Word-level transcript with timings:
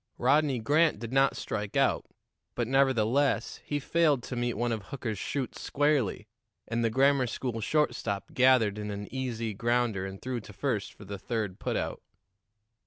Rodney 0.17 0.57
Grant 0.57 0.97
did 0.97 1.13
not 1.13 1.37
strike 1.37 1.77
out, 1.77 2.07
but, 2.55 2.67
nevertheless, 2.67 3.57
he 3.63 3.79
failed 3.79 4.23
to 4.23 4.35
meet 4.35 4.55
one 4.55 4.71
of 4.71 4.85
Hooker's 4.85 5.19
shoots 5.19 5.61
squarely, 5.61 6.27
and 6.67 6.83
the 6.83 6.89
grammar 6.89 7.27
school 7.27 7.61
shortstop 7.61 8.33
gathered 8.33 8.79
in 8.79 8.89
an 8.89 9.07
easy 9.13 9.53
grounder 9.53 10.07
and 10.07 10.19
threw 10.19 10.39
to 10.39 10.53
first 10.53 10.91
for 10.91 11.05
the 11.05 11.19
third 11.19 11.59
put 11.59 11.77
out. 11.77 12.01